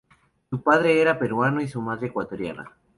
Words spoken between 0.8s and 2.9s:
era peruano y su madre ecuatoriana.